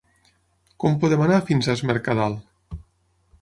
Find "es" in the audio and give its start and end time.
1.75-1.85